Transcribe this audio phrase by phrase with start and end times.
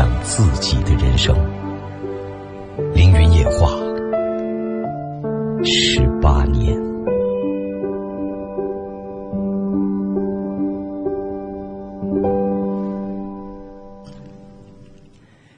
[0.00, 1.36] 向自己的人生。
[2.94, 3.68] 凌云夜话，
[5.62, 6.74] 十八年。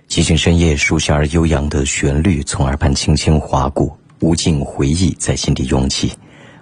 [0.08, 6.12] 寂静深夜，熟悉而悠扬的旋律从耳畔轻轻划过，无尽回忆在心底涌起。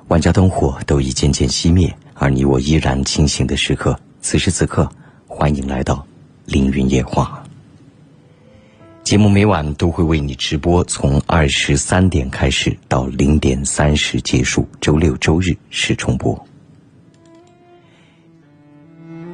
[0.09, 3.99] 万家灯火都已渐渐熄灭，而你我依然清醒的时刻。
[4.21, 4.87] 此时此刻，
[5.27, 6.07] 欢迎来到
[6.45, 7.43] 凌云夜话。
[9.11, 16.47] 节目每晚都会为你直播，从二十三点开始到零点三十结束，周六周日是重播。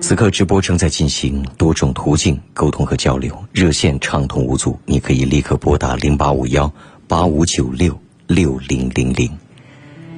[0.01, 6.73] 此刻直播正在进行，多种途径沟通和交流，热线畅通无阻，你可以立刻拨打零八五幺
[7.07, 7.95] 八五九六
[8.27, 9.31] 六零零零，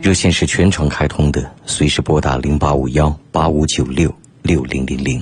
[0.01, 5.20] 热线是全程开通的，随时拨打零八五幺八五九六六零零零。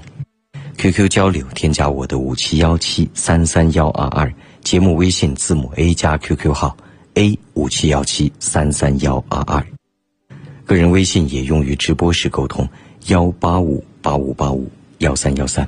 [0.78, 6.76] QQ 交流，添加我的五七幺七三三幺二二，节目微信字母 A 加 QQ 号
[7.14, 9.66] A 五七幺七三三幺二二，
[10.66, 12.68] 个人微信也用于直播时沟通。
[13.06, 15.66] 幺八五八五八五幺三幺三，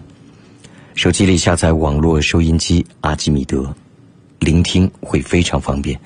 [0.95, 3.75] 手机里下载网络收音机阿基米德，
[4.41, 5.99] 聆听会非常方便。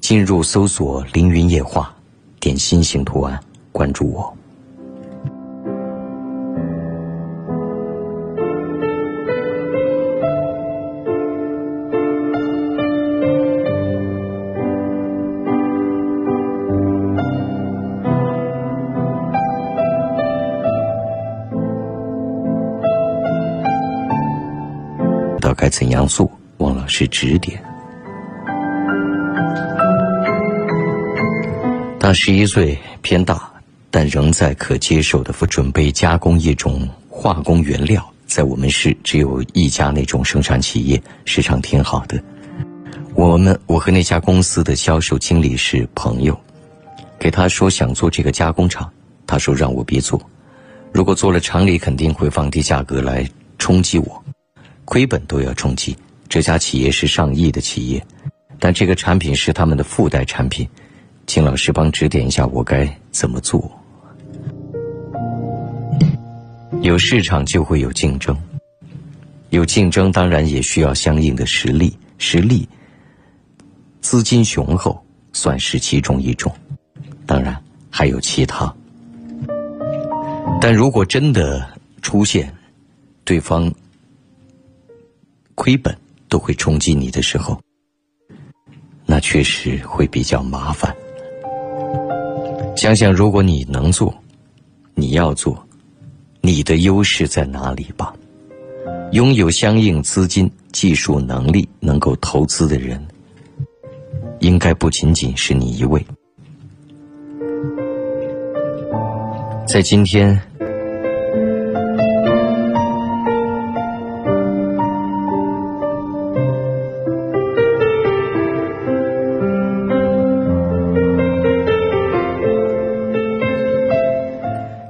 [0.00, 1.94] 进入搜索“凌云夜话”，
[2.40, 3.38] 点心形图案，
[3.72, 4.36] 关注我。
[26.04, 26.30] 该怎样做？
[26.58, 27.62] 王老师指点。
[31.98, 33.50] 他十一岁，偏大，
[33.90, 42.22] 但仍在可接受的准备加工一种化工原料，在我们市只有一家那种生产企业，市场挺好的。
[43.14, 46.38] 我们我和那家公司的销售经理是朋友，
[47.18, 48.90] 给他说想做这个加工厂，
[49.26, 50.20] 他说让我别做，
[50.92, 53.26] 如果做了厂里肯定会放低价格来
[53.58, 54.22] 冲击我。
[54.84, 55.96] 亏本都要冲击，
[56.28, 58.04] 这家企业是上亿的企业，
[58.58, 60.68] 但这个产品是他们的附带产品，
[61.26, 63.70] 请老师帮指点一下我该怎么做。
[66.82, 68.36] 有市场就会有竞争，
[69.50, 72.68] 有竞争当然也需要相应的实力，实力、
[74.02, 75.02] 资金雄厚
[75.32, 76.54] 算是其中一种，
[77.24, 77.56] 当然
[77.88, 78.72] 还有其他。
[80.60, 81.66] 但如果真的
[82.02, 82.52] 出现
[83.24, 83.72] 对方，
[85.54, 85.96] 亏本
[86.28, 87.58] 都会冲击你的时候，
[89.06, 90.94] 那确实会比较麻烦。
[92.76, 94.12] 想想，如果你能做，
[94.94, 95.64] 你要做，
[96.40, 98.12] 你的优势在哪里吧？
[99.12, 103.00] 拥有相应资金、技术能力、能够投资的人，
[104.40, 106.04] 应该不仅仅是你一位。
[109.68, 110.40] 在今天。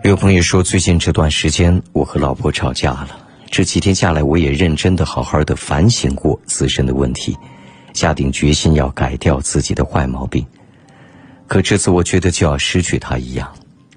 [0.04, 3.08] 有朋友说，最近这段时间我和老婆吵架了。
[3.50, 7.34] 这几天下来，我也认真的、好好的反省过自身的问题，
[7.94, 10.44] 下定决心要改掉自己的坏毛病。
[11.46, 13.50] 可这次我觉得就要失去他一样，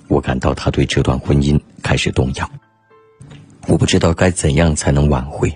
[0.08, 2.50] 我感到他对这段婚姻开始动摇。
[3.68, 5.52] 我不知道该怎样才能挽回。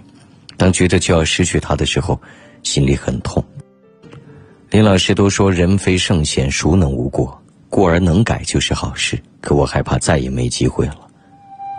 [0.58, 2.22] 当觉得就要失去他的时候，
[2.62, 3.42] 心里很痛。
[4.70, 10.96] 林老师都说：“人非圣贤，孰能无过？”过而能改就是好事，可我害怕再也没机会了。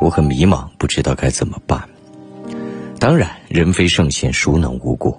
[0.00, 1.88] 我很迷茫，不知道该怎么办。
[2.98, 5.18] 当然，人非圣贤，孰能无过？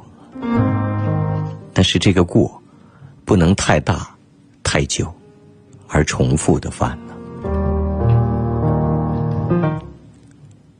[1.73, 2.61] 但是这个过，
[3.25, 4.07] 不能太大、
[4.61, 5.11] 太久，
[5.87, 7.13] 而重复的犯呢？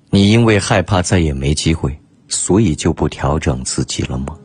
[0.10, 1.98] 你因为害怕再也没机会，
[2.28, 4.38] 所以就不调整自己了吗？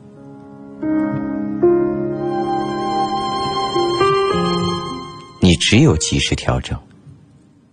[5.40, 6.78] 你只有及时调整，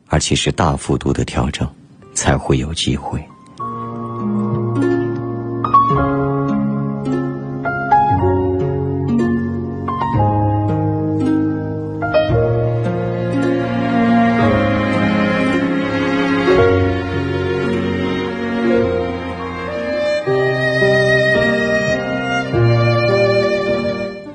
[0.07, 1.67] 而且是大幅度的调整，
[2.13, 3.23] 才会有机会。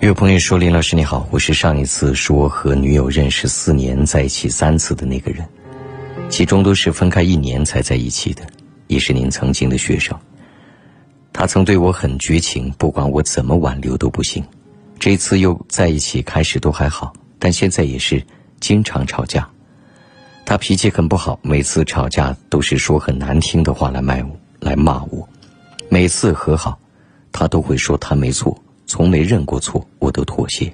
[0.02, 5.46] 有朋友说：“林老师你好，我是上一次说和女友认识四年，在一起三次的那个人，
[6.30, 8.46] 其中都是分开一年才在一起的，
[8.86, 10.16] 也是您曾经的学生。
[11.32, 14.42] 他曾对我很绝情，不管我怎么挽留都不行。
[14.98, 18.24] 这次又在一起，开始都还好，但现在也是
[18.60, 19.48] 经常吵架。
[20.46, 25.28] 他脾气很不好，每次吵架都是说很难听的话来骂我，来骂我。
[25.88, 26.78] 每次和好，
[27.32, 28.56] 他都会说他没错，
[28.86, 30.70] 从没认过错，我都妥协。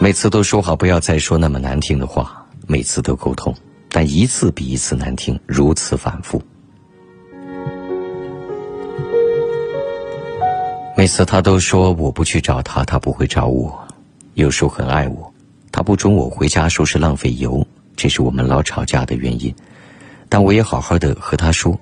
[0.00, 3.54] 每次都说好不要再说那么难听的话，每次都沟通，
[3.96, 6.42] 但一次比一次难听，如此反复。
[10.96, 13.86] 每次他都说我不去找他，他不会找我。
[14.34, 15.32] 有时候很爱我，
[15.70, 17.64] 他不准我回家，说是浪费油，
[17.94, 19.54] 这是我们老吵架的原因。
[20.28, 21.78] 但我也好好的和他说。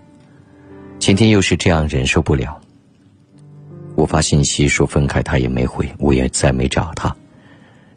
[0.98, 2.60] 今天又是这样，忍受不了。
[3.94, 7.16] 我发信息说分开，他也没回，我也再没找他。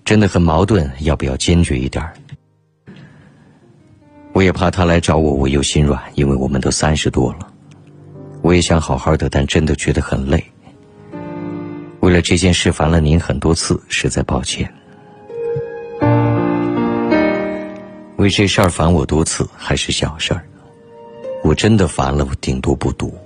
[0.06, 2.01] 真的很矛盾，要不要坚决一点
[4.35, 7.47] 我也怕他来找我，我又心软，因为我们都三十多了。
[8.41, 10.43] 我也想好好的，但真的觉得很累。
[12.01, 14.69] 为了这件事烦了您很多次，实在抱歉。
[18.17, 20.45] 为这事儿烦我多次还是小事儿，
[21.41, 23.17] 我真的烦了，我顶多不读。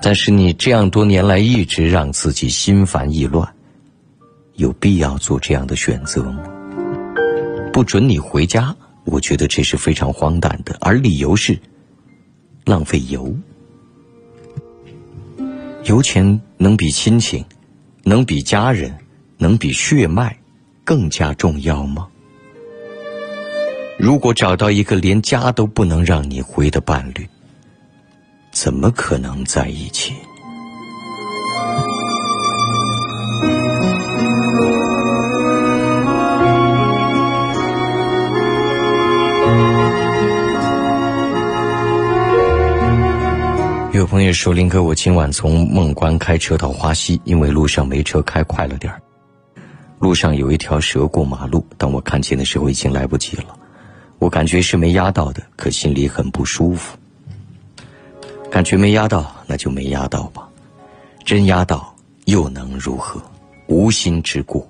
[0.00, 3.52] 但是你这样多年来一直让自己心烦意乱。
[4.54, 6.44] 有必要做这样的选择吗？
[7.72, 8.72] 不准你回家，
[9.04, 11.58] 我觉得这是非常荒诞的，而理由是
[12.64, 13.34] 浪费油。
[15.84, 17.44] 油钱能比亲情、
[18.04, 18.96] 能比家人、
[19.36, 20.38] 能比血脉
[20.84, 22.08] 更加重要吗？
[23.98, 27.28] 如果找到一个连家都不能让你回的伴侣，
[28.50, 30.14] 怎么可能在一起？
[43.92, 49.00] 有朋友说：“林哥，我今晚从孟关开车到花溪，因为路上没车，开快了点儿。
[50.00, 53.56] 路上有一条蛇过马路，当我看见的时候已经来不及了。
[54.18, 56.96] 我感觉是没压到的，可心里很不舒服。
[58.50, 60.48] 感觉没压到，那就没压到吧。
[61.24, 61.94] 真压到
[62.24, 63.22] 又能如何？
[63.68, 64.66] 无心之过。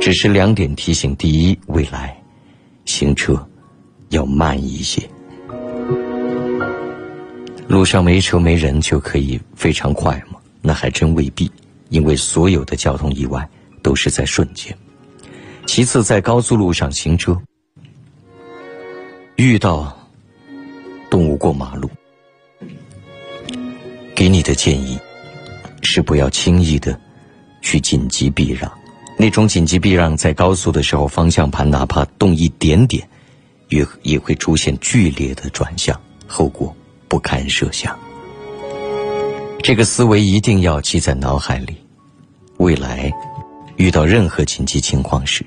[0.00, 2.15] 只是两点提醒：第一，未来
[2.86, 3.46] 行车
[4.08, 5.06] 要慢一些。”
[7.68, 10.38] 路上没车没人就可以非常快吗？
[10.62, 11.50] 那还真未必，
[11.90, 13.46] 因为所有的交通意外
[13.82, 14.76] 都是在瞬间。
[15.66, 17.36] 其次，在高速路上行车，
[19.34, 19.96] 遇到
[21.10, 21.90] 动物过马路，
[24.14, 24.96] 给你的建议
[25.82, 26.98] 是不要轻易的
[27.62, 28.70] 去紧急避让。
[29.16, 33.08] 那种紧急避让，在高速的时候，方向盘哪怕动一点点，
[33.68, 36.74] 也也会出现剧烈的转向，后果。
[37.08, 37.96] 不堪设想，
[39.62, 41.76] 这个思维一定要记在脑海里。
[42.56, 43.12] 未来
[43.76, 45.46] 遇到任何紧急情况时，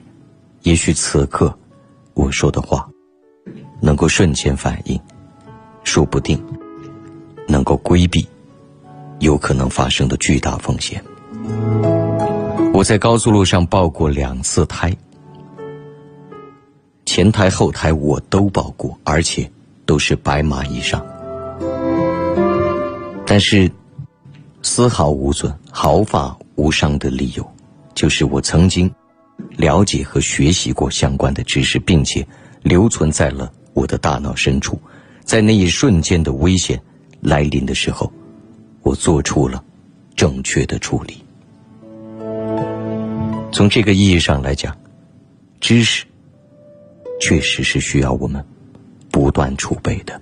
[0.61, 1.53] 也许此刻
[2.13, 2.89] 我说的话
[3.81, 4.97] 能够瞬间反应，
[5.83, 6.41] 说不定
[7.45, 8.25] 能够规避
[9.19, 11.03] 有可能发生的巨大风险。
[12.71, 14.95] 我在高速路上爆过两次胎，
[17.05, 19.49] 前胎后胎我都爆过，而且
[19.85, 21.05] 都是白马以上。
[23.25, 23.69] 但是，
[24.61, 27.45] 丝毫无损、毫发无伤的理由，
[27.93, 28.89] 就是我曾经
[29.57, 32.25] 了解和学习过相关的知识，并且
[32.63, 34.79] 留存在了我的大脑深处。
[35.25, 36.81] 在那一瞬间的危险
[37.19, 38.09] 来临的时候，
[38.83, 39.61] 我做出了
[40.15, 41.23] 正确的处理。
[43.51, 44.75] 从这个意义上来讲，
[45.59, 46.05] 知识
[47.19, 48.43] 确实是需要我们
[49.11, 50.21] 不断储备的。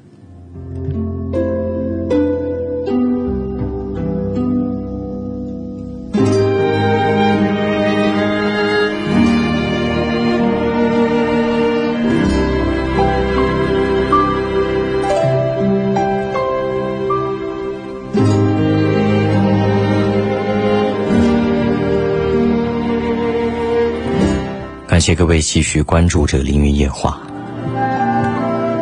[24.97, 27.21] 感谢各位继续关注着《凌云夜话》。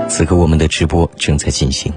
[0.08, 1.92] 此刻我们的直播正在进行，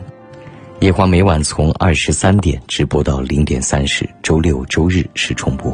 [0.80, 5.72] 夜话每晚从二十三点直播到零点三十，周六周日是重播。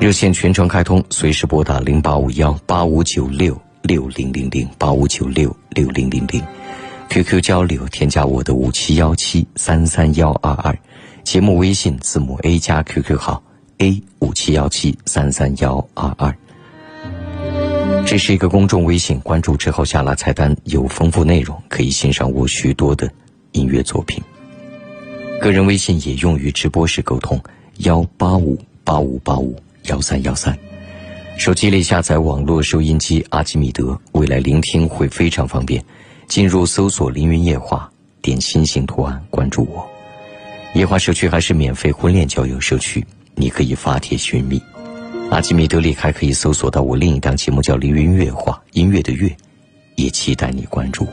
[0.00, 6.40] 热线全程开通，随时拨打零八五幺八五九六六零零零八五九六六零零零。
[7.08, 10.78] QQ 交流，添加我的五七幺七三三幺二二。
[11.24, 13.42] 节目微信字母 A 加 QQ 号
[13.78, 16.32] A 五七幺七三三幺二二。
[18.12, 23.10] 这是一个公众微信，关注之后下拉菜单有丰富内容，可以欣赏我许多的
[23.52, 24.22] 音乐作品。
[25.40, 27.42] 个人微信也用于直播时沟通，
[27.78, 30.54] 幺八五八五八五幺三幺三。
[31.38, 35.82] 手机里下载网络收音机阿基米德，未来聆听会非常方便。
[36.26, 37.90] 进入搜索“凌云夜话”，
[38.20, 39.88] 点星星图案关注我。
[40.74, 43.02] 夜话社区还是免费婚恋交友社区，
[43.36, 44.60] 你可以发帖寻觅。
[45.32, 49.34] 阿基米德里还可以搜索到我另一档节目叫《凌云乐话》，音乐的乐，
[49.96, 51.08] 也期待你关注。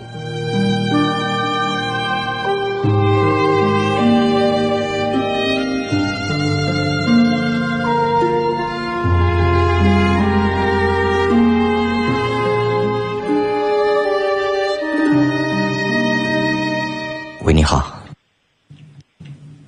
[17.45, 18.03] 喂，你好。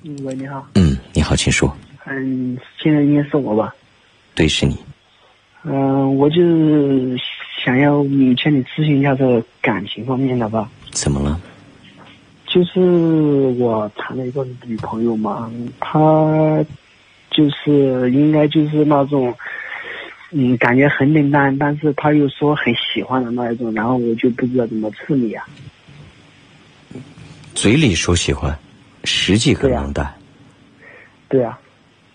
[0.02, 0.68] 嗯，喂，你好。
[0.74, 1.74] 嗯，你好，请说。
[2.04, 3.74] 嗯，现在应该是我吧？
[4.34, 4.76] 对，是你。
[5.64, 7.16] 嗯，我就是
[7.64, 10.68] 想要你向你咨询一下这个感情方面的吧。
[10.90, 11.40] 怎么了？
[12.46, 12.80] 就是
[13.58, 16.64] 我谈了一个女朋友嘛，她
[17.30, 19.34] 就是应该就是那种，
[20.32, 25.46] 嗯，感觉很冷淡，但是她又说很喜欢的那一种，然后我就不知道怎么处理啊。
[27.54, 28.58] 嘴里说喜欢，
[29.04, 30.12] 实际很冷淡。
[31.28, 31.58] 对啊。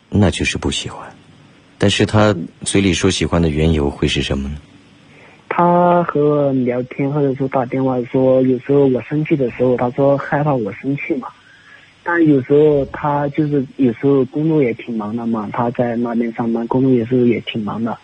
[0.09, 1.09] 那就是不喜欢，
[1.79, 4.55] 但是他嘴里说喜欢的缘由会是什么呢？
[5.49, 11.27] 他和我聊天或者说打电话说，有时候我生气的时候，他说害怕我生气嘛。
[12.03, 17.97] 但有时候他就是有时候工作也挺忙的嘛，他在那边上班，工作也是也挺忙的。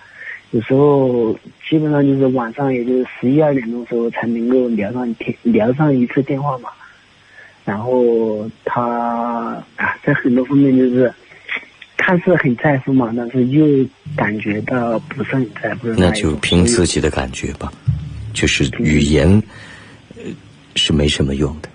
[0.52, 1.34] 有时候
[1.68, 6.70] 基本上就是晚上，也就是十一二点钟的时候才能够聊上天聊上一次电话嘛。
[7.66, 11.12] 然后他啊，在很多方面就是。
[11.98, 13.66] 看似很在乎嘛，但是又
[14.16, 15.88] 感觉到不是很在乎。
[15.98, 17.72] 那就凭自己的感觉吧，
[18.34, 19.42] 就是语言，
[20.18, 20.24] 呃，
[20.76, 21.70] 是没什么用的。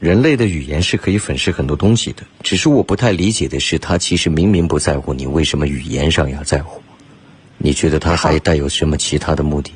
[0.00, 6.80] 人类的语言是可以粉饰很多东西的，只是我不太理解的是，他其实明明不在乎你，为什么语言上要在乎？
[7.58, 9.72] 你觉得他还带有什么其他的目的？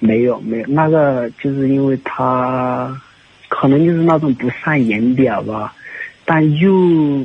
[0.00, 3.00] 没有，没有，那个就是因为他
[3.48, 5.74] 可能就是那种不善言表吧，
[6.24, 7.24] 但又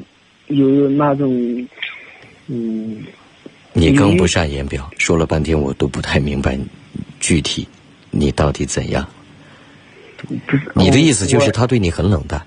[0.51, 1.67] 有那种。
[2.48, 3.03] 嗯，
[3.74, 6.58] 你更不善言表，说了半天我都不太明白，
[7.20, 7.65] 具体
[8.10, 9.08] 你到底怎样？
[10.75, 12.41] 你的意思就是他对你很冷淡？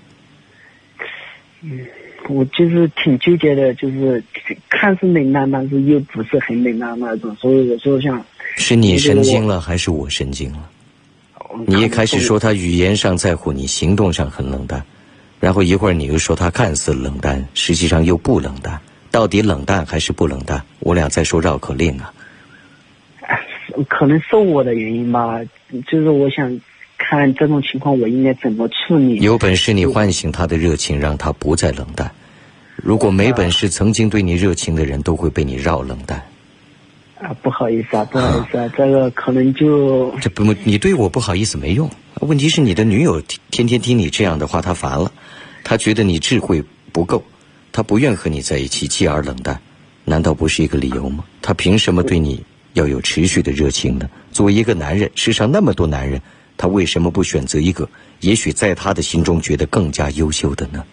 [1.62, 1.80] 嗯，
[2.28, 4.22] 我就是挺纠结的，就是
[4.68, 8.22] 看似冷淡，但是又不是很冷淡那种，所以我说像
[8.56, 10.70] 是你神经了还是我神经了？
[11.66, 14.84] 你一开始说他语言上在乎你，行动上很冷淡，
[15.44, 18.80] 然后一会儿你又说他看似冷淡，实际上又不冷淡。
[19.10, 20.64] 到底冷淡还是不冷淡？
[20.80, 22.10] 我俩在说绕口令啊。
[23.86, 25.38] 可能是我的原因吧，
[25.86, 26.58] 就是我想
[26.96, 29.16] 看这种情况我应该怎么处理。
[29.20, 32.10] 有本事你唤醒他的热情，让他不再冷淡。
[32.76, 36.22] 如果没本事，曾经对你热情的人都会被你绕冷淡。
[37.20, 41.90] 啊，不好意思啊，不好意思啊，这个可能就这不，你对我不好意思没用。
[42.20, 43.20] 问题是你的女友
[43.50, 45.12] 天天听你这样的话，她烦了，
[45.64, 47.24] 她觉得你智慧不够。
[47.72, 49.60] 他不愿和你在一起，继而冷淡，
[50.04, 51.24] 难道不是一个理由吗？
[51.42, 52.40] 他凭什么对你
[52.74, 54.08] 要有持续的热情呢？
[54.30, 56.22] 作为一个男人，世上那么多男人，
[56.56, 57.88] 他为什么不选择一个
[58.20, 60.84] 也许在他的心中觉得更加优秀的呢？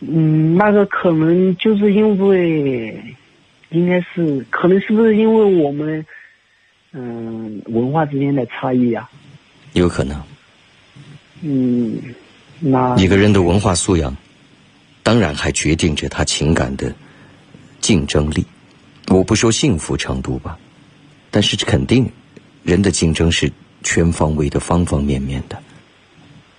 [0.00, 2.98] 嗯，那个可能就是因为，
[3.68, 6.06] 应该是可能是不是因为我们，
[6.92, 9.10] 嗯，文化之间的差异啊？
[9.74, 10.18] 有可能。
[11.42, 12.12] 嗯，那
[12.96, 14.16] 一个人的文化素养。
[15.02, 16.94] 当然，还决定着他情感的
[17.80, 18.46] 竞争力。
[19.08, 20.56] 我不说幸福程度吧，
[21.28, 22.08] 但是肯定，
[22.62, 23.52] 人的竞争是
[23.82, 25.60] 全方位的、方方面面的。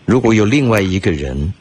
[0.06, 1.54] 如果有另外一个人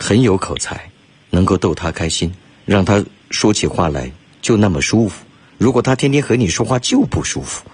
[0.00, 0.90] 很有口才，
[1.30, 2.32] 能够逗他开心，
[2.66, 4.10] 让他说起话来
[4.42, 5.22] 就那么舒服；
[5.58, 7.64] 如果他天天和你说话就不舒服，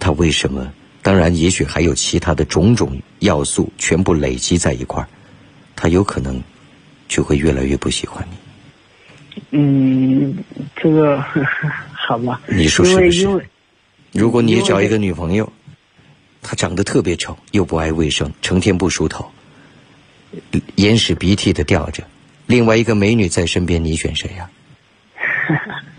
[0.00, 0.72] 他为什么？
[1.02, 5.08] 当然，也许还有其他的种种要素全部累积在一块儿，
[5.76, 6.42] 他有可能。
[7.10, 9.42] 就会越来越不喜欢你。
[9.50, 10.36] 嗯，
[10.76, 11.20] 这个
[11.90, 12.40] 好吧。
[12.46, 13.48] 你说是不是？
[14.12, 15.52] 如果你找一个女朋友，
[16.40, 19.28] 她长得特别丑，又不爱卫生，成天不梳头，
[20.76, 22.04] 眼屎鼻涕的吊着，
[22.46, 24.48] 另外一个美女在身边，你选谁呀？
[25.48, 25.56] 那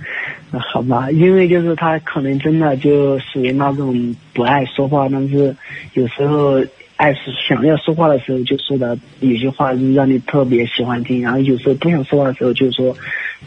[0.59, 5.55] 好吧，因为就是他可能真的就属于那种不爱说话，但是
[5.93, 6.63] 有时候。
[6.97, 12.95] 爱是想要说话的时候就说的有些话就让你特别喜欢听，然后有时候不想说话的时候就说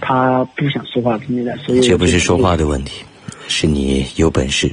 [0.00, 1.56] 他不想说话之类的。
[1.58, 3.04] 所以这不是说话的问题，
[3.46, 4.68] 是你有本事，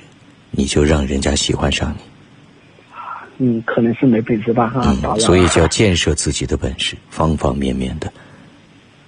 [0.49, 3.45] 你就让人家喜欢上你。
[3.45, 4.81] 嗯，可能是没本事吧哈。
[4.83, 8.11] 嗯，所以就要建设自己的本事，方方面面的，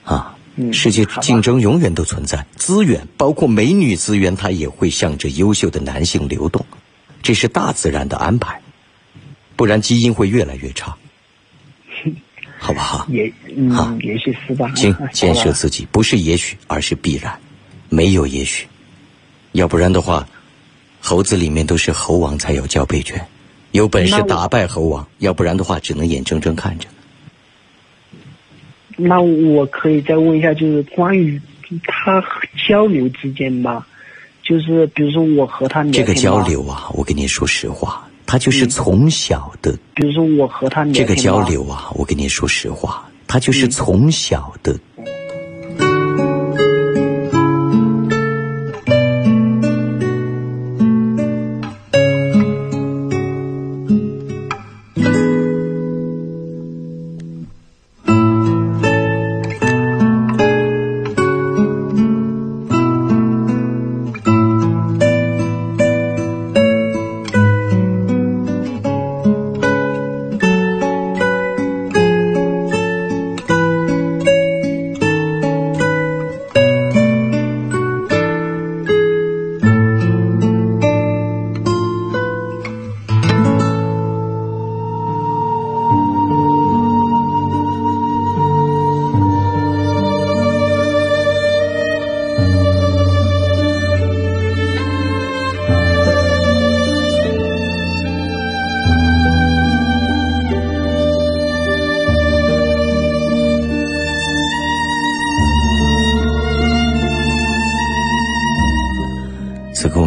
[0.03, 6.63] 啊，嗯世界竞争永远都存在，资源包括美女资源，它也会向着优秀的男性流动，
[7.23, 8.61] 这是大自然的安排，
[9.55, 10.95] 不然基因会越来越差，
[12.59, 13.07] 好不好？
[13.09, 13.33] 也
[13.71, 14.71] 好嗯，也许是吧。
[14.75, 17.35] 行啊， 建设自己不是也许，而是必然，
[17.89, 18.67] 没有也许，
[19.53, 20.27] 要不然的话，
[21.01, 23.19] 猴子里面都是猴王才有交配权，
[23.71, 26.87] 有本事打败猴王，要不然的话只能眼睁睁看着。
[28.97, 31.39] 那我可以再问一下，就是关于
[31.85, 33.85] 他和交流之间吧，
[34.43, 44.73] 就是比如说我和他聊这个交，流啊，我跟你说实话，他就是从小的比如说我和他聊这个交流啊，我跟你说实话，他就是从小的。
[44.73, 44.92] 此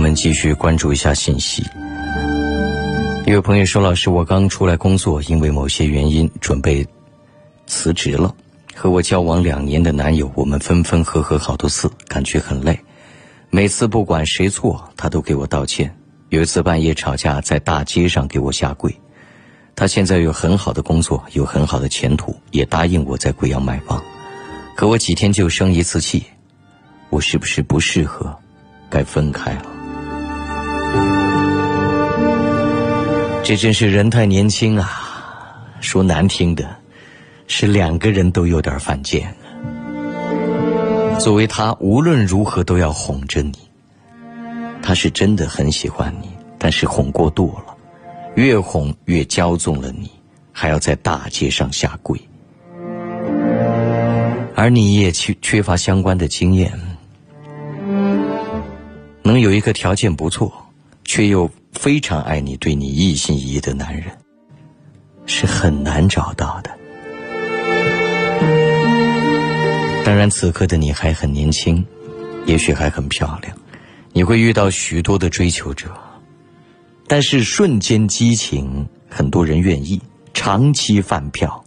[0.07, 1.65] 们继续关注一下信息。
[3.27, 6.87] 一位朋友说：“老师，我刚出来工作，因为某些原因准备
[7.67, 8.33] 辞职了。
[8.73, 12.79] 和我交往两年的男友，我们分分合合好多次，感觉很累。
[13.51, 15.93] 每次不管谁错，他都给我道歉。
[16.29, 18.95] 有一次半夜吵架，在大街上给我下跪。
[19.75, 24.01] 他现在有很好的工作，有很好的前途，也答应我在贵阳买房。
[24.77, 26.25] 可我几天就生一次气，
[27.11, 28.33] 我是不是不适合？
[28.89, 29.76] 该分开了。
[33.49, 34.91] 这真是人太年轻啊！
[35.81, 36.69] 说难听的，
[37.47, 39.33] 是两个人都有点犯贱。
[41.21, 43.53] 作为他，无论如何都要哄着你。
[44.83, 46.29] 他是真的很喜欢你，
[46.59, 47.77] 但是哄过度了，
[48.35, 50.11] 越哄越骄纵了你，
[50.51, 52.21] 还要在大街上下跪。
[54.57, 56.73] 而你也缺缺乏相关的经验，
[59.23, 60.53] 能有一个条件不错，
[61.05, 64.07] 却又非常爱你、对你一心一意的男人，
[65.27, 66.71] 是很难找到的。
[70.05, 71.85] 当然，此刻的你还很年轻，
[72.47, 73.57] 也许还很漂亮，
[74.13, 75.89] 你会遇到许多的追求者，
[77.07, 80.01] 但是瞬间激情，很多人愿意，
[80.35, 81.65] 长期饭票，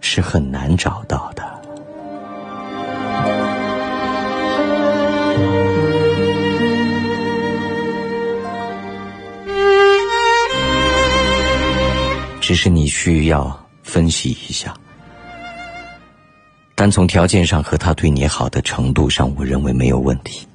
[0.00, 1.55] 是很难找到的。
[12.46, 14.72] 只是你需要分析一下。
[16.76, 20.46] 单从条件上和他对你好的程度上，我认为没有问题。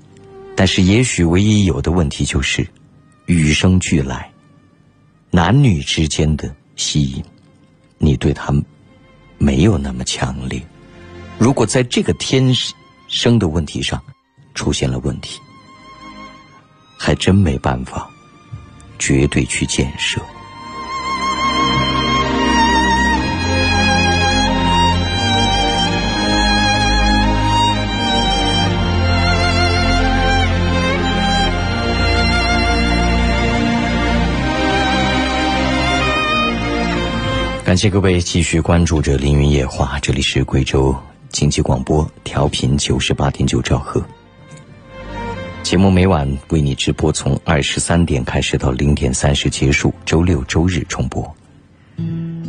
[0.56, 2.65] 但是也许唯一有的问题就是，
[3.25, 4.32] 与生俱来，
[5.32, 7.21] 男女之间的吸引，
[7.97, 8.54] 你对他
[9.38, 10.65] 没有那么强烈。
[11.38, 12.56] 如果在这个天
[13.10, 14.01] 生的问题上
[14.56, 15.41] 出现了问题，
[16.97, 18.10] 还真没办法
[18.97, 20.21] 绝对去建设。
[37.71, 40.93] 感谢各位继续关注着《凌云夜话》，这里是贵州
[41.29, 44.03] 经济广播，调频九十八点九兆赫。
[45.63, 51.34] 节目每晚为你直播，从二十三点开始到零点三十结束，周六周日重播。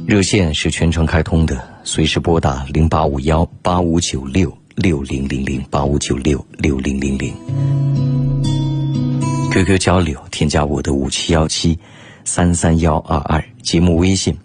[0.08, 7.32] 热线是全程开通的，随时拨打零八五幺八五九六六零零零八五九六六零零零。
[9.52, 11.78] QQ 交流，添加我的五七幺七
[12.24, 14.37] 三三幺二二，节目微信。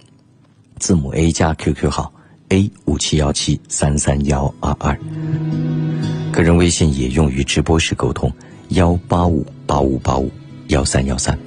[0.79, 2.11] 字母 A 加 QQ 号
[2.49, 4.97] A 五七幺七三三幺二二，
[6.31, 8.31] 个人微信也用于直播时沟通，
[8.69, 10.31] 幺八五八五八五
[10.67, 11.37] 幺三幺三。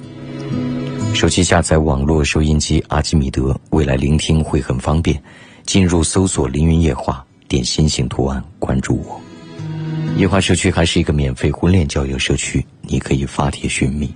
[1.13, 5.21] 手机下载网络收音机阿基米德，未来聆听会很方便。
[5.63, 9.21] 进入搜索“凌云夜话”，点心形图案关注我。
[10.17, 14.11] 夜话社区还是一个免费婚恋交友社区，你可以发帖寻觅。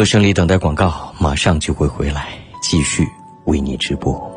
[0.00, 2.28] 歌声里等待广告，马上就会回来，
[2.62, 3.06] 继续
[3.44, 4.29] 为你直播。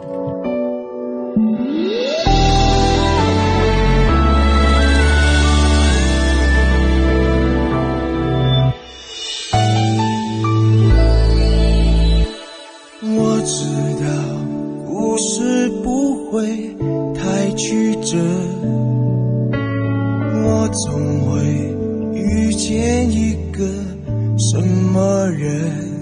[25.54, 25.93] 人。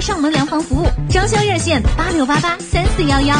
[0.00, 3.36] 上门量房服务，装修热线八六八八三四幺幺。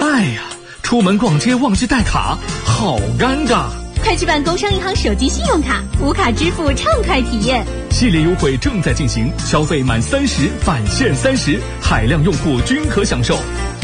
[0.00, 0.42] 哎呀，
[0.82, 3.66] 出门逛街忘记带卡，好尴尬！
[4.02, 7.64] 快去办工商银行手机信用卡，无卡支付畅快体验。
[7.90, 13.38] 系列优惠正在进行，消费满三十返现三十，海量用户均可享受。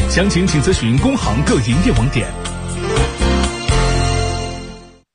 [0.09, 2.27] 详情请咨询工行各营业网点。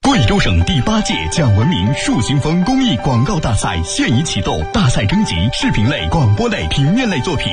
[0.02, 7.46] 贵州省第八届讲文明树新风公益广告大赛现已启动，大赛征集视频类、广播类、平面类作品，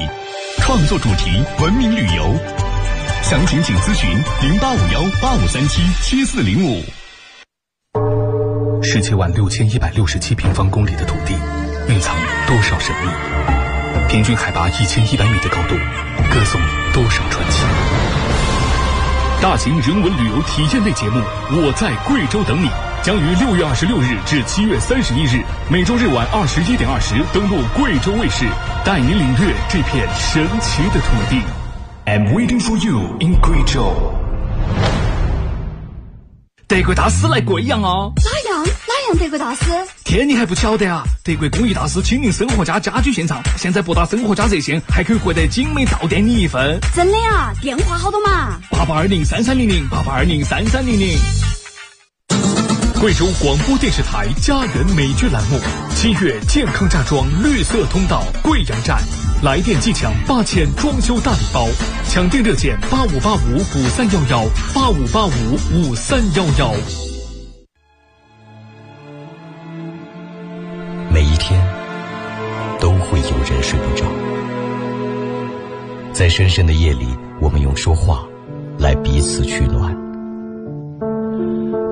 [0.58, 2.36] 创作主题文明旅游。
[3.24, 4.10] 详情请咨询
[4.42, 6.84] 零八五幺八五三七七四零五。
[8.84, 11.34] 十七万六千一百六十七平方公里的土地，
[11.88, 12.16] 蕴藏
[12.48, 13.57] 多少神秘？
[14.08, 15.76] 平均海拔一千一百米的高度，
[16.34, 16.62] 歌颂
[16.94, 17.66] 多少传奇？
[19.42, 21.20] 大型人文旅游体验类节目
[21.52, 22.68] 《我在贵州等你》
[23.04, 28.46] 将于六月二十六日至七月三十一日，每周日晚二十一点二十登陆贵州卫视，
[28.86, 31.42] 带你领略这片神奇的土地。
[32.06, 33.94] I'm waiting for you in 贵州。
[36.66, 38.12] 德国大师来贵阳哦！
[39.16, 39.62] 德国大师？
[40.04, 41.04] 天，你还不晓得啊？
[41.24, 46.80] 德国工艺大师亲临生活家家居现场，现在拨打生活家热线还可以获得精美到店礼一份。
[46.96, 47.54] 真的啊？
[47.62, 48.60] 电话好多嘛？
[48.72, 51.18] 八八二零三三零零，八八二零三三零零。
[53.00, 55.60] 贵州广播电视台家人美居栏目，
[55.96, 59.00] 七月健康家装绿色通道贵阳站。
[59.44, 61.68] 来电即抢八千装修大礼包，
[62.10, 65.32] 抢订热线八五八五五三幺幺八五八五
[65.74, 67.07] 五三幺幺。
[71.10, 71.60] 每一天
[72.80, 74.06] 都会有人睡不着，
[76.14, 77.08] 在深深的夜里，
[77.40, 78.24] 我们用说话
[78.78, 79.96] 来彼此取暖。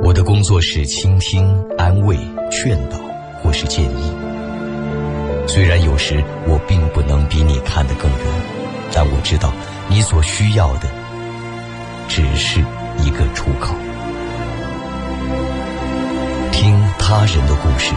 [0.03, 1.47] 我的工作是倾听、
[1.77, 2.17] 安慰、
[2.51, 2.97] 劝导，
[3.41, 4.11] 或是建议。
[5.47, 8.19] 虽然有时我并不能比你看得更远，
[8.93, 9.51] 但我知道
[9.87, 10.89] 你所需要的
[12.07, 12.59] 只是
[13.03, 13.73] 一个出口。
[16.51, 17.93] 听他人的故事，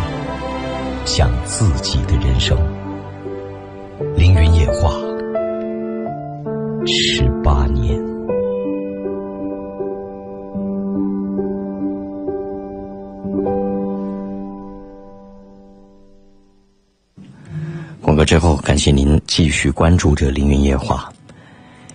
[1.05, 2.57] 想自己的人生。
[4.17, 4.93] 凌云夜话，
[6.87, 7.99] 十八年。
[18.01, 21.11] 广告之后，感谢您继续关注着《凌云夜话》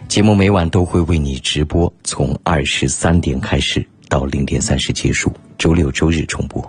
[0.07, 6.61] 节目，每晚都会为你直播，从二十三点开始到零点三十结束，周六周日重播。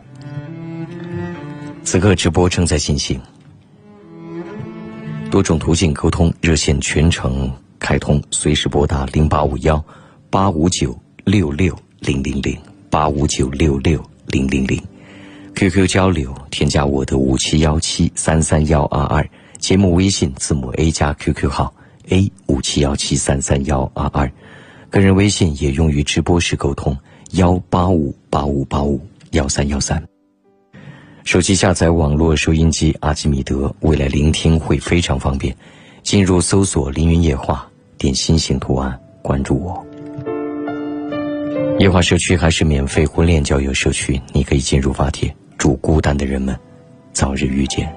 [1.85, 3.21] 此刻直播正在进行，
[5.31, 9.85] 多种途径沟通，热线全程开通，随时拨打零八五幺
[10.31, 12.59] 八五九六六零零零
[12.91, 14.83] 八五九六六零零零。
[15.55, 21.73] QQ 交流，添加我的五七幺七三三幺二二，节目微信字母 A 加 QQ 号
[22.09, 24.33] A 五七幺七三三幺二二，
[24.91, 26.97] 个人微信也用于直播时沟通
[27.33, 30.03] 幺八五八五八五幺三幺三。
[31.25, 35.57] 手机下载网络收音机阿基米德，未来聆听会非常方便。
[36.03, 39.85] 进入搜索“凌云夜话”，点心形图案，关注我。
[41.79, 46.55] 夜话社区还是免费婚恋交友社区，你可以进入发帖，祝孤单的人们
[47.15, 47.91] 早日遇见。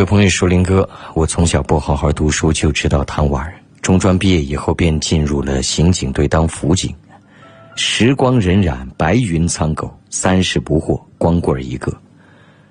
[0.00, 3.46] 有朋友说：“林哥，我从小不好好读书，就知道贪玩。
[3.82, 6.94] 中专毕业以后，便进入了刑警队当辅警。
[7.76, 11.94] 时光荏苒，白云苍狗，三十不惑，光棍一个。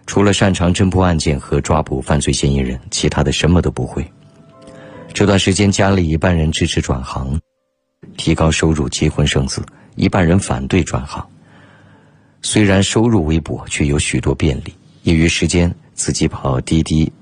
[0.07, 4.03] 除了擅长侦破案件和抓捕犯罪嫌疑人，其他的什么都不会。
[5.13, 7.39] 这段时间，家里一半人支持转行，
[8.17, 9.61] 提高收入、结婚生子；
[9.95, 11.23] 一半人反对转行。
[12.41, 14.73] 虽然收入微薄，却有许多便利。
[15.03, 17.13] 业余时间，自己跑滴滴。”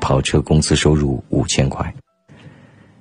[0.00, 1.94] 跑车工资收入五千块，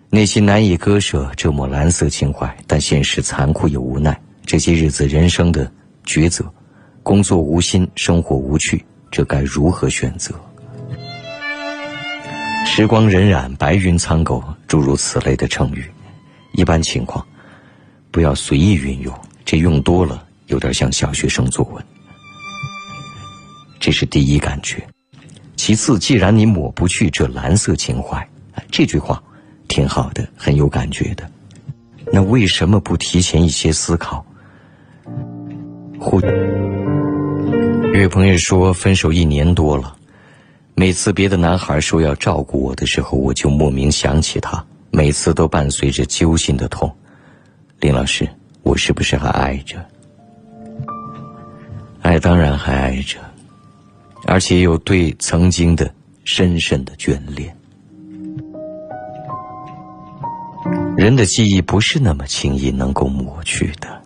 [0.10, 4.20] 内心难以割舍这抹蓝色情怀，但现实残酷又无奈。
[4.46, 5.70] 这些日子人生的
[6.06, 6.46] 抉择，
[7.04, 10.34] 工作无心，生活无趣，这该如何选择？
[12.66, 15.90] 时光荏苒，白云苍狗，诸如此类的成语，
[16.54, 17.26] 一般情况
[18.12, 21.84] 不要随意运用，这用多了有点像小学生作文。
[23.80, 24.86] 这是第一感觉。
[25.68, 28.26] 其次，既然你抹不去这蓝色情怀，
[28.72, 29.22] 这句话
[29.68, 31.30] 挺好的，很有感觉的。
[32.10, 34.26] 那为什么不提前一些思考？
[36.00, 39.94] 或有位朋友说，分手一年多了，
[40.74, 46.90] 每次别的男孩说要照顾我的时候，我就莫名想起他，每次都伴随着揪心的痛。
[47.82, 48.26] 林老师，
[48.64, 49.86] 我是不是还爱着？
[52.04, 53.18] 爱当然还爱着。
[54.28, 55.90] 而且有对曾经的
[56.26, 57.56] 深深的眷恋。
[60.98, 64.02] 人的记忆不是那么轻易能够抹去的，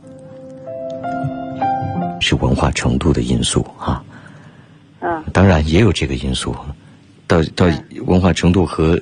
[2.20, 4.04] 是文化程度的因素啊。
[5.00, 5.24] 嗯。
[5.34, 6.56] 当然也有这个因素，
[7.26, 7.66] 到到
[8.06, 9.02] 文化程度和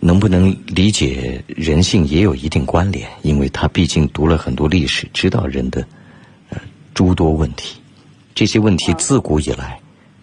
[0.00, 5.84] 能不能理解人性也有一定关联，因为他毕竟读了很多历史，知道人的
[6.50, 6.58] 呃
[6.94, 7.80] 诸多问题，
[8.34, 9.80] 这些问题自古以来。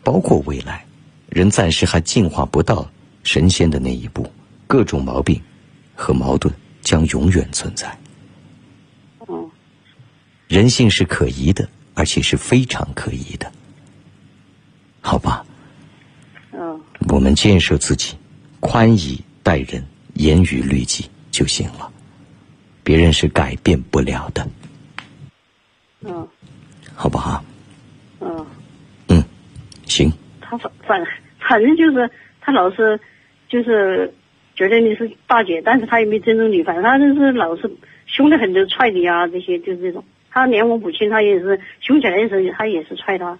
[0.09, 0.83] 包括未来，
[1.27, 2.89] 人暂时还进化不到
[3.21, 4.27] 神仙的那一步，
[4.65, 5.39] 各种毛病
[5.93, 7.95] 和矛盾将永远存在。
[9.27, 9.51] 嗯，
[10.47, 13.51] 人性是可疑的，而且是非常可疑的，
[14.99, 15.45] 好吧？
[16.53, 18.17] 嗯，我们建设自己，
[18.59, 21.87] 宽以待人，严于律己就行了。
[22.83, 24.47] 别人是改变不了的。
[26.01, 26.27] 嗯，
[26.95, 27.43] 好不好？
[29.89, 31.03] 行，他反反
[31.39, 32.97] 反正就是他老是
[33.49, 34.13] 就是
[34.55, 37.69] 觉得你是大姐，但是他也没尊重你，反正他就是老是
[38.05, 40.03] 凶的很，就踹你啊，这些就是这种。
[40.31, 43.37] 他连我母亲，他也是凶起来的时候，他也是踹他。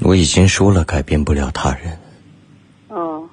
[0.00, 1.98] 我已经说了，改变不了他人。
[2.88, 3.28] 哦，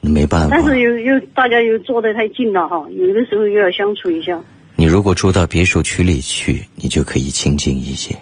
[0.00, 0.56] 没办法。
[0.56, 4.40] 但是又又大家又坐得太近了哈，有的时候又要相处一下。
[4.74, 8.16] 你如果住到别墅区里去，你就可以清静一些。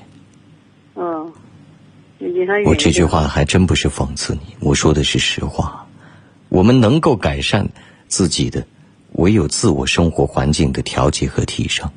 [2.66, 5.86] 我这句话还真不是讽刺你，我说的是实话。
[6.48, 7.68] 我们能够改善
[8.06, 8.64] 自己的，
[9.12, 11.90] 唯有自我生活环境的调节和提升，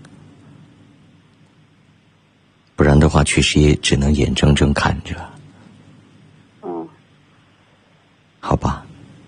[2.76, 5.16] 不然的话，确实也只能眼睁睁看着。
[6.64, 6.88] 嗯，
[8.40, 8.86] 好吧，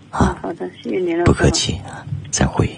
[0.10, 1.80] 啊，好的，谢谢您了，不客气，
[2.32, 2.70] 再会。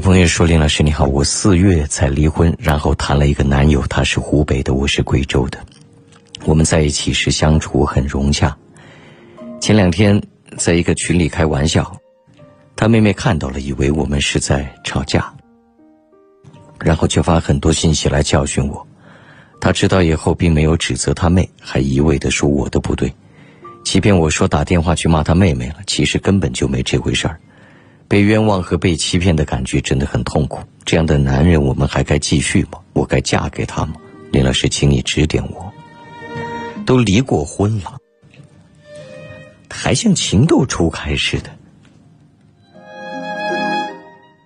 [0.00, 5.58] 朋友说：“林老师你好，我四月才离婚，然后谈了一个男友，他是湖北的，我是贵州的。
[6.44, 8.56] 我们在一起时相处很融洽。
[9.60, 10.20] 前两天
[10.56, 11.94] 在一个群里开玩笑，
[12.74, 15.30] 他妹妹看到了，以为我们是在吵架，
[16.78, 18.86] 然后就发很多信息来教训我。
[19.60, 23.12] 他知道以后，并没有指责他妹，还一味的说我的不对，
[23.84, 27.38] 即便我说打电话去骂他妹妹了，其实根本就没这回事儿。
[28.10, 30.58] 被冤枉和被欺骗的感觉真的很痛苦。
[30.84, 32.80] 这样的男人，我们还该继续吗？
[32.92, 33.94] 我该嫁给他吗？
[34.32, 35.72] 林老师，请你指点我。
[36.84, 37.96] 都离过婚了，
[39.68, 41.50] 还像情窦初开似的。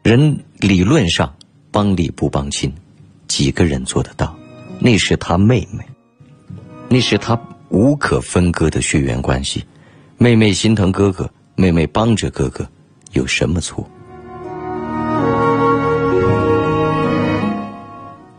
[0.02, 1.34] 人理论上
[1.70, 2.70] 帮理不帮亲，
[3.28, 4.36] 几个人做得到？
[4.78, 5.82] 那是他妹妹，
[6.90, 9.64] 那是他无可分割的血缘关系。
[10.18, 12.68] 妹妹心疼哥哥，妹妹帮着哥哥，
[13.14, 13.88] 有什么错？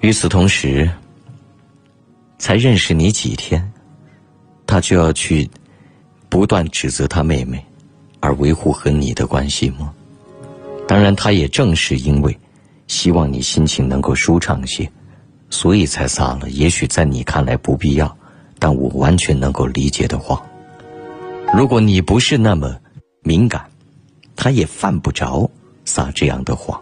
[0.02, 0.90] 与此同时，
[2.38, 3.72] 才认识你几天，
[4.68, 5.50] 他就要去
[6.30, 7.66] 不断指责他妹妹，
[8.20, 9.92] 而维护和你的关系吗？
[10.88, 12.38] 当然，他也正是因为
[12.88, 14.88] 希望你心情能够舒畅些，
[15.50, 18.16] 所以才撒了也许在你看来不必要，
[18.60, 20.40] 但我完全能够理解的谎。
[21.52, 22.78] 如果你不是那么
[23.24, 23.66] 敏感，
[24.36, 25.50] 他也犯不着
[25.86, 26.82] 撒这样的谎。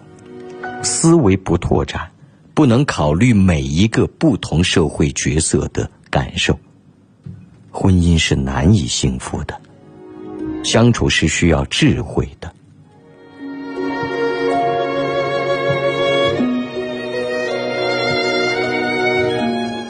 [0.81, 2.11] 思维不拓展，
[2.53, 6.59] 不能考虑每一个不同社会角色的感受。
[7.71, 9.59] 婚姻是难以幸福的，
[10.63, 12.53] 相处是需要智慧的。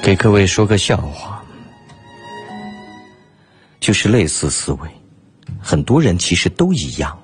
[0.02, 1.43] 给各位说个笑话，
[3.80, 4.89] 就是类似思维，
[5.60, 7.17] 很多人其实都一样，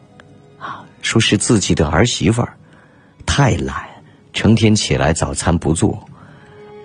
[1.01, 2.53] 说是自己的儿媳妇儿
[3.25, 3.87] 太懒，
[4.33, 6.03] 成天起来早餐不做，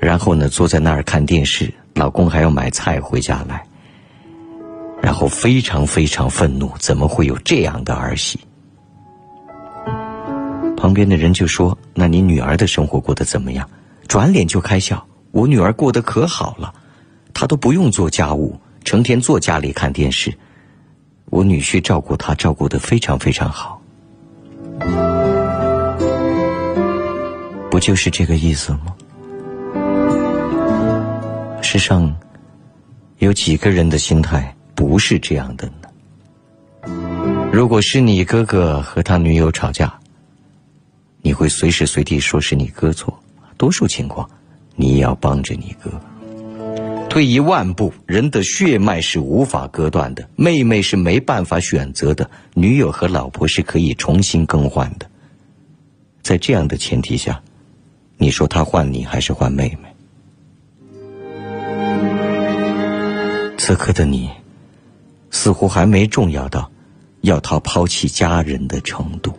[0.00, 3.64] 然后呢坐在那儿看电视，老公还要买菜回家来，
[5.02, 8.38] 然后非常非常愤怒，怎么会有这样的儿媳？
[10.76, 13.66] 旁边的人就说：“那你女儿的生活过得怎么样？”
[14.06, 15.02] 转脸就开笑。
[15.30, 16.74] 我女儿过得可好了，
[17.32, 20.36] 她都不用做家务，成天坐家里看电视。
[21.30, 23.73] 我女婿照顾她，照顾的非常非常好。
[27.70, 28.94] 不就是这个意思吗？
[31.60, 32.14] 世上
[33.18, 35.88] 有几个人的心态不是这样的呢？
[37.52, 39.92] 如果是你哥哥和他女友吵架，
[41.22, 43.12] 你会随时随地说是你哥错，
[43.56, 44.28] 多数情况。
[44.76, 45.90] 你也要帮着你哥。
[47.14, 55.06] 退一万步，人的血脉是无法割断的，妹妹是没办法选择的，女友和老婆是可以重新更换的。
[56.22, 57.40] 在这样的前提下，
[58.16, 59.94] 你说他换你还是换妹妹？
[63.58, 64.28] 此刻的你，
[65.30, 66.68] 似乎还没重要到
[67.20, 69.32] 要他抛弃家人的程度。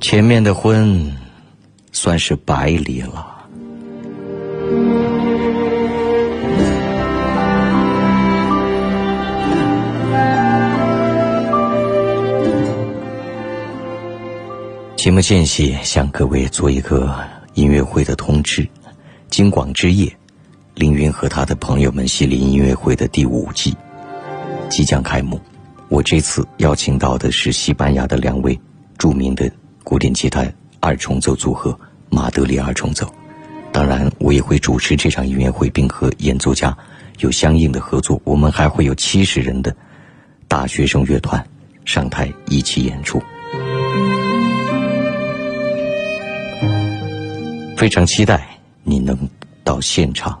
[0.00, 1.16] 前面的婚。
[1.92, 3.29] 算是白离了。
[15.00, 17.16] 节目间隙，向各位做一个
[17.54, 18.68] 音乐会的通知：
[19.30, 20.14] 金广之夜，
[20.74, 23.74] 凌云和他的朋友们系列音乐会的第五季
[24.68, 25.40] 即将开幕。
[25.88, 28.60] 我这次邀请到的是西班牙的两位
[28.98, 29.50] 著名的
[29.82, 30.44] 古典吉他。
[30.80, 31.74] 二重奏组合
[32.10, 33.10] 马德里二重奏，
[33.72, 36.76] 当然我也会主持这场音乐会，并和演奏家
[37.20, 38.20] 有相应的合作。
[38.22, 39.74] 我们还会有七十人的
[40.46, 41.42] 大学生乐团
[41.86, 43.18] 上台一起演出，
[47.80, 48.46] 非常期待
[48.82, 49.16] 你能
[49.64, 50.38] 到现场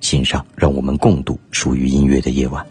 [0.00, 2.66] 欣赏，让我们共度属于音乐的夜晚。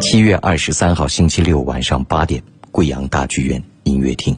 [0.00, 4.34] 七月二十三号星期六晚上八点，贵阳大剧院音乐厅。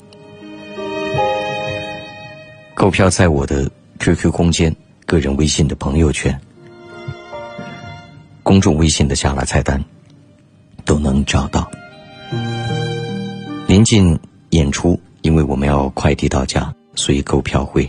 [2.75, 4.75] 购票在我的 QQ 空间、
[5.07, 6.37] 个人微信的朋友圈、
[8.43, 9.81] 公众微信的下拉菜单
[10.85, 11.71] 都能找到。
[13.69, 17.89] 临近演出，因为我们要快递到家，所以购票会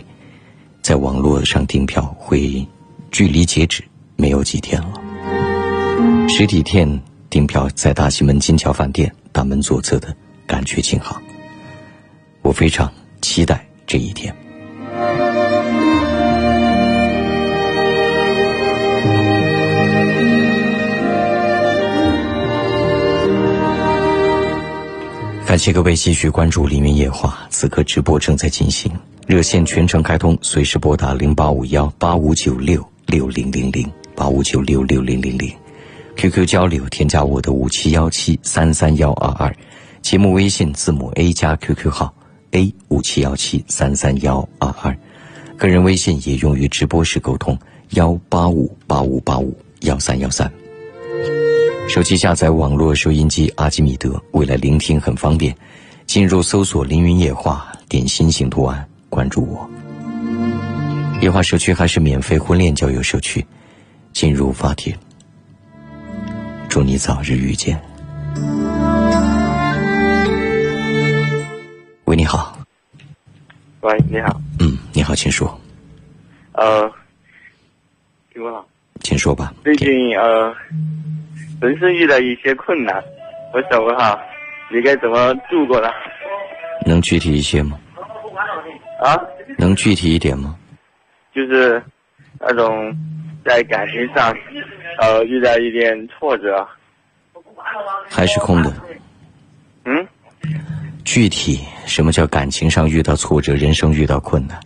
[0.82, 2.66] 在网络上订票会
[3.12, 3.82] 距离截止
[4.16, 5.00] 没有几天了。
[6.28, 10.14] 实体店订票在大西门金桥饭店大门左侧的
[10.44, 11.22] 感觉琴行。
[12.42, 14.34] 我非常期待这一天。
[25.46, 28.90] 感谢各位继续关注《凌云夜话》，此刻直播正在进行，
[29.26, 35.50] 热线全程开通，随时拨打零八五幺八五九六六零零零八五九六六零零零
[36.16, 39.54] ，QQ 交流添加我的五七幺七三三幺二二，
[40.02, 42.12] 节目微信字母 A 加 QQ 号
[42.50, 44.96] A 五七幺七三三幺二二，
[45.56, 47.56] 个人微信也用于直播时沟通
[47.90, 50.50] 幺八五八五八五幺三幺三。
[51.88, 55.54] 手机下载网络收音机阿基米德，未来聆听很方便。
[56.06, 59.68] 进入搜索“凌云夜话”，点心形图案，关注我。
[61.20, 63.46] 夜话社区还是免费婚恋交友社区，
[64.10, 64.96] 进入发帖。
[66.66, 67.78] 祝你早日遇见。
[72.06, 72.56] 喂，你好。
[73.82, 74.40] 喂，你好。
[74.60, 75.60] 嗯，你好，请说。
[76.52, 76.90] 呃，
[78.32, 78.66] 听我好。
[79.00, 79.52] 请说吧。
[79.62, 80.54] 最近呃，
[81.60, 82.96] 人生遇到一些困难，
[83.52, 84.18] 我想问哈，
[84.72, 85.88] 你该怎么度过呢？
[86.86, 87.78] 能具体一些吗？
[89.02, 89.20] 啊？
[89.58, 90.56] 能具体一点吗？
[91.34, 91.82] 就是
[92.40, 92.96] 那种
[93.44, 94.34] 在感情上
[95.00, 96.66] 呃遇到一点挫折。
[98.08, 98.72] 还是空的。
[99.84, 100.06] 嗯？
[101.04, 104.60] 具体什么叫感情上遇到挫折，人生遇到困难？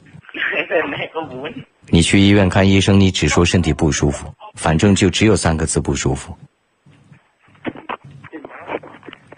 [1.88, 6.36] 你去医院看医生，你只说身体不舒服，反正就只有三个字不舒服。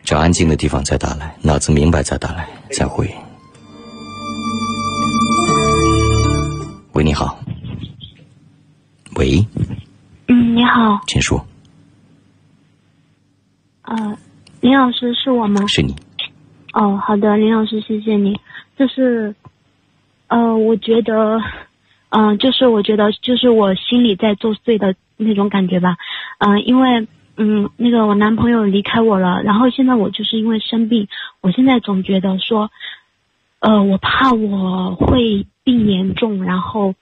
[0.03, 3.09] 找安静的地方再打来，脑子明白再打来，再回。
[6.99, 7.39] 喂，你好。
[9.15, 9.47] 喂。
[10.27, 10.99] 嗯，你好。
[11.07, 11.47] 请说。
[13.83, 14.19] 呃，
[14.61, 15.65] 林老师是我吗？
[15.69, 15.95] 是你。
[16.73, 18.41] 哦，好的，林老师，谢谢你。
[18.77, 19.33] 就是，
[20.27, 21.41] 呃，我觉得。
[22.09, 25.97] 嗯，就是我觉得，就是我心里在作祟的那种感觉吧。
[26.39, 31.07] 嗯，因为嗯，那个我男朋友离开我了，然后现在我就是因为生病，
[31.43, 32.73] 我现在总觉得说，
[33.61, 36.95] 呃，我怕我会病严重，然后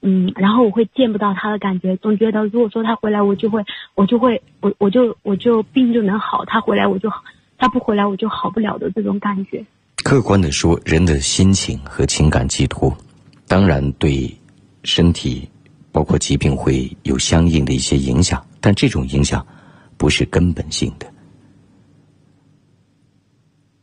[0.00, 7.10] 嗯，然后我会见不到他的感觉，总觉得如果说他回来，我就会，我就会，我我就我就病就能好，他回来我就，
[7.58, 9.64] 他不回来我就好不了的这种感觉。
[10.04, 12.96] 客观的说，人的心情和情感寄托，
[13.46, 14.32] 当然对。
[14.84, 15.48] 身体，
[15.92, 19.46] 包括疾病会有相应的一些影响，但这种影响
[19.96, 21.06] 不是根本性的。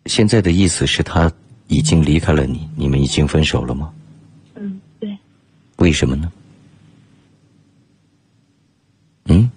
[0.07, 1.31] 现在的意思是他
[1.69, 3.93] 已经离开了你，你们已经分手了吗？
[4.55, 5.17] 嗯，对。
[5.77, 6.31] 为什么呢？
[9.25, 9.49] 嗯？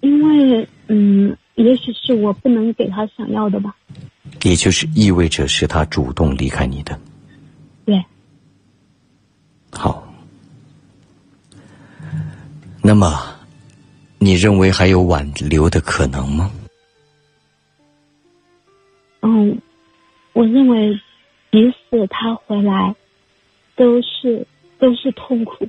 [0.00, 3.76] 因为，嗯，也许是我不能给他想要的吧。
[4.44, 6.98] 也就是意味着是他主动离开你的。
[7.84, 8.02] 对。
[9.72, 10.06] 好，
[12.80, 13.20] 那么，
[14.18, 16.50] 你认为还有挽留的可能吗？
[20.42, 20.92] 我认为，
[21.52, 22.96] 即使他回来，
[23.76, 24.44] 都是
[24.76, 25.68] 都是痛苦。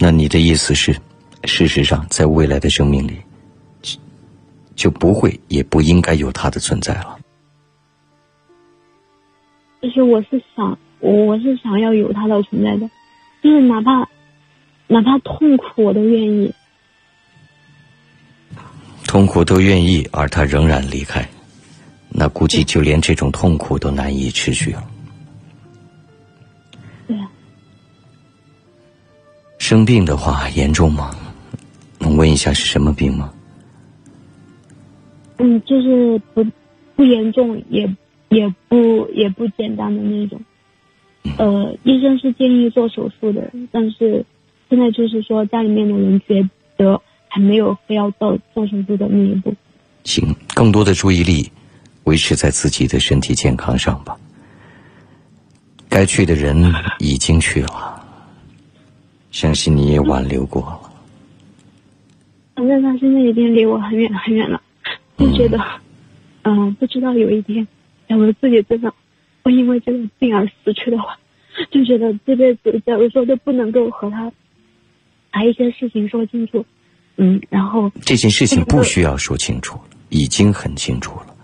[0.00, 0.92] 那你的意思是，
[1.44, 3.18] 事实上，在未来的生命里，
[4.74, 7.16] 就不会也不应该有他的存在了。
[9.80, 12.90] 就是我是想，我我是想要有他的存在的，
[13.44, 14.08] 就是哪怕
[14.88, 16.52] 哪怕痛苦我都愿意。
[19.06, 21.26] 痛苦都愿意，而他仍然离开，
[22.10, 24.84] 那估计就连这种痛苦都难以持续了。
[27.06, 27.16] 对。
[29.58, 31.10] 生病的话严重吗？
[31.98, 33.32] 能问一下是什么病吗？
[35.38, 36.44] 嗯，就是不
[36.94, 37.88] 不严重也。
[38.28, 40.40] 也不也不简单的那种，
[41.38, 44.26] 呃，医生是建议做手术的，但是
[44.68, 46.42] 现在就是说家里面的人觉
[46.76, 47.00] 得
[47.36, 49.54] 还没有非要到做手术的那一步。
[50.04, 51.52] 行，更多的注意力
[52.04, 54.16] 维持在自己的身体健康上吧。
[55.86, 58.02] 该去的人已经去了，
[59.32, 60.80] 相信你也挽留过了。
[62.54, 64.62] 反正他现在已经离我很远很远了，
[65.18, 65.62] 就觉得，
[66.44, 67.68] 嗯，不知道有一天。
[68.08, 68.94] 假如自己真的
[69.42, 71.18] 会因为这个病而死去的话，
[71.70, 74.32] 就觉得这辈子，假如说都不能够和他
[75.30, 76.64] 把一些事情说清楚，
[77.16, 81.34] 嗯，然后这件事情不需要说清楚了，已经很清楚了。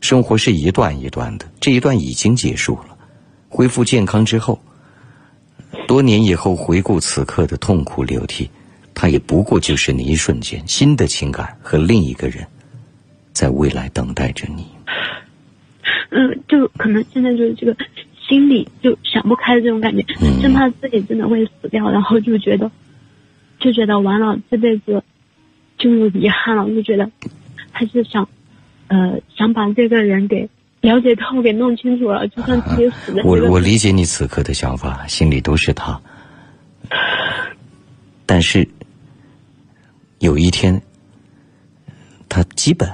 [0.00, 2.96] 生活是一段一段的，这一段已经结束了。
[3.48, 4.60] 恢复健康之后，
[5.86, 8.50] 多年以后回顾此刻的痛苦流涕，
[8.94, 10.62] 它也不过就是那一瞬间。
[10.66, 12.46] 新的情感和另一个人，
[13.32, 14.66] 在未来等待着你。
[16.10, 17.74] 嗯，就可能现在就是这个
[18.28, 20.04] 心里就想不开的这种感觉，
[20.42, 22.70] 生怕自己真的会死掉，然后就觉得
[23.60, 25.02] 就觉得完了，这辈子
[25.82, 27.10] 就有遗憾了，我就觉得
[27.70, 28.28] 还是想
[28.86, 30.48] 呃想把这个人给
[30.80, 33.22] 了解透，给弄清楚了，就算自己死了。
[33.24, 36.00] 我我理解你此刻的想法，心里都是他，
[38.24, 38.66] 但是
[40.20, 40.80] 有一天
[42.28, 42.88] 他基本。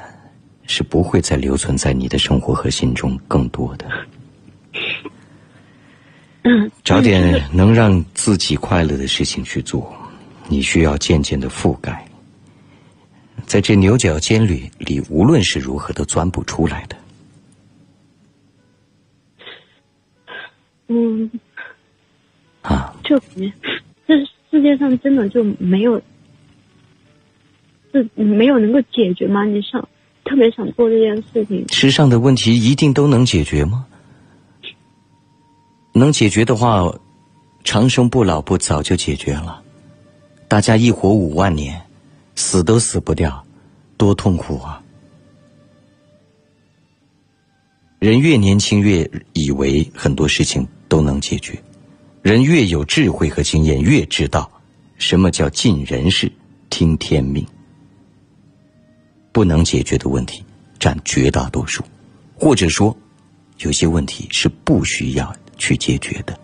[0.70, 3.86] 是不会再留存在你的生活和心中更多的。
[6.43, 9.91] 嗯，找点能让自己快乐的事情去做，
[10.47, 12.07] 你需要渐渐的覆盖，
[13.47, 16.97] 在这牛角尖里里，无论是如何都钻不出来的。
[20.89, 21.30] 嗯，
[22.62, 23.18] 啊，就
[24.07, 24.14] 这
[24.51, 26.01] 世界上真的就没有，
[27.93, 29.45] 是没有能够解决吗？
[29.45, 29.86] 你想
[30.24, 33.86] 特别想做这件事情，世上的问题一定都能解决吗？
[35.93, 36.95] 能解决的话，
[37.64, 39.62] 长生不老不早就解决了。
[40.47, 41.82] 大家一活五万年，
[42.39, 43.45] 死都死不掉，
[43.97, 44.80] 多痛苦啊！
[47.99, 51.61] 人越年轻越以为很多事情都能解决，
[52.22, 54.49] 人越有智慧和经验越知道
[54.99, 56.30] 什么叫尽人事
[56.70, 57.45] 听天命。
[59.32, 60.45] 不能解决的问题
[60.78, 61.82] 占绝大多数，
[62.36, 62.97] 或者说，
[63.59, 66.39] 有些问题是不需要去解决的。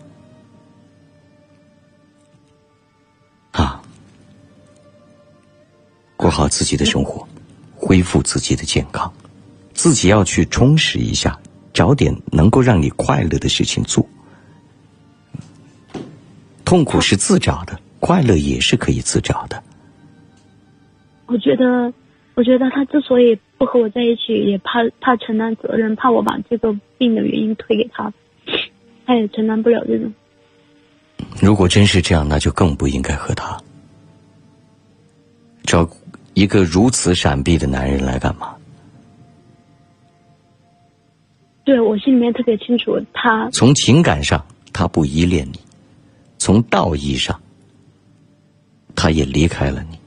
[6.17, 7.27] 过好自己的生活，
[7.75, 9.11] 恢复自己的健康，
[9.73, 11.39] 自己要去充实一下，
[11.73, 14.07] 找点能够让你快乐的事情做。
[16.63, 19.63] 痛苦是自找的，快乐也是可以自找的。
[21.25, 21.93] 我觉得。
[22.37, 28.11] 我觉得他之所以不和我在一起，也怕怕承担责任，怕我把这个病的原因推给他，
[29.05, 30.13] 他也承担不了这种。
[31.41, 33.57] 如果真是这样，那就更不应该和他
[35.63, 35.89] 找
[36.35, 38.55] 一个如此闪避的男人来干嘛？
[41.63, 45.59] 对我心里面特别清楚，他从情感上他不依恋你，
[46.37, 47.41] 从道义上
[48.93, 49.97] 他也离开了你。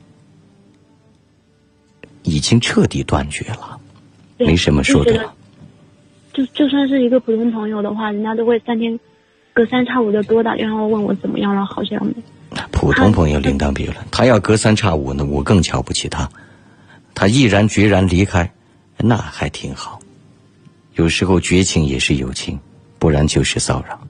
[2.25, 3.81] 已经彻底断绝了，
[4.37, 5.35] 没什么说的了。
[6.35, 9.01] 就就算是一个普通朋友的话，人家都会三天
[9.55, 12.15] 隔三差五的给我打电话问我怎么样了，好像的。
[12.89, 16.27] 普通朋友另当别论，他要隔三差五呢，我更瞧不起他。
[17.15, 18.51] 他毅然决然离开，
[18.97, 20.01] 那还挺好。
[20.95, 22.59] 有时候绝情也是友情，
[22.99, 24.01] 不然就是骚扰。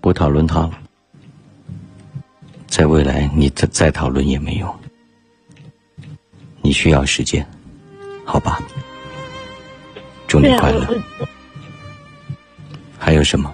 [0.00, 0.78] 不讨论他了，
[2.68, 4.72] 在未来你再再讨论也没用。
[6.62, 7.44] 你需要时间，
[8.24, 8.62] 好吧？
[10.28, 10.86] 祝你快乐。
[12.96, 13.52] 还有什么？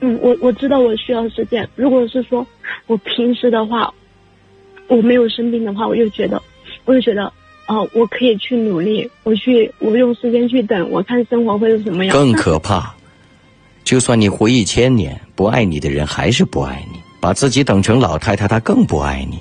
[0.00, 1.68] 嗯，我我知道我需要时间。
[1.76, 2.46] 如果是说
[2.86, 3.92] 我平时的话，
[4.88, 6.42] 我没有生病的话，我就觉得，
[6.84, 7.32] 我就觉得，
[7.68, 12.16] 哦，我可以去努力，我去，我用时间去等，我看生活会是什么样。
[12.16, 12.94] 更可怕，
[13.84, 19.38] 就算你活一千年，不爱你的人还是不爱你，把自己等成老太太，他更不爱你。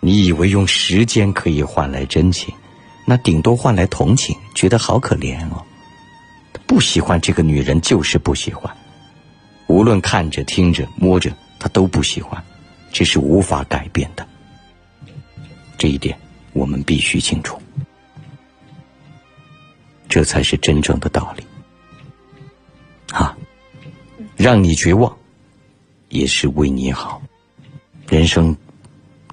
[0.00, 2.54] 你以为用时间可以换来真情，
[3.06, 5.64] 那顶多换来同情，觉得好可怜哦。
[6.74, 8.76] 不喜欢这个女人就是不喜欢，
[9.68, 12.42] 无论看着、听着、摸着，他都不喜欢，
[12.90, 14.26] 这是无法改变的。
[15.78, 16.18] 这一点
[16.52, 17.62] 我们必须清楚，
[20.08, 21.44] 这才是真正的道理。
[23.12, 23.36] 啊，
[24.34, 25.16] 让你绝望，
[26.08, 27.22] 也是为你好，
[28.08, 28.56] 人生。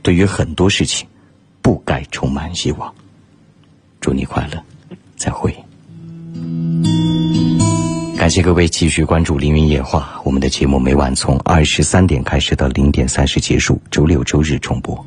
[0.04, 1.08] 对于很多事情，
[1.64, 2.94] 不该充满希望。
[4.00, 4.64] 祝你快乐，
[5.18, 5.52] 再会。
[8.18, 15.06] 感谢各位继续关注《凌云夜话》，我们的节目每晚从二十三点开始到零点三十结束，周六周日重播。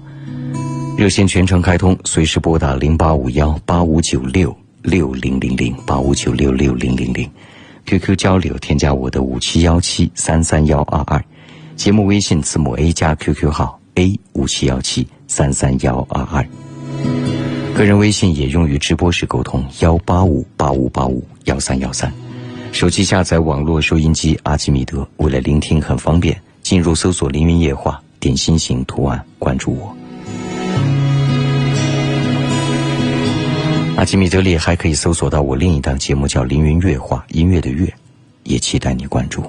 [0.96, 7.30] 热线全程开通，随时拨打零八五幺八五九六六零零零八五九六六零零零。
[7.86, 11.24] QQ 交流，添加我的五七幺七三三幺二二。
[11.76, 13.80] 节目微信字母 A 加 QQ 号。
[13.96, 16.44] A 五七幺七三三幺二二，
[17.74, 22.12] 个人微信也用于直播时沟通，幺八五八五八五幺三幺三。
[22.70, 29.96] 手机下载网络收音机阿基米德，为了聆听很方便，进入搜索“凌云夜话”，点心形图案关注我。
[33.96, 37.92] 阿基米德里还可以搜索到我另一档节目，叫《凌云乐话》，音乐的乐，
[38.42, 39.44] 也期待你关注。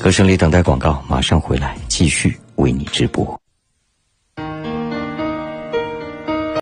[0.00, 3.41] 歌声里等待广告，马上回来继续为你直播。